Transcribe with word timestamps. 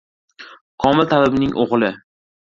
Komil 0.85 1.11
tabibning 1.13 1.53
o‘g‘li. 1.67 1.93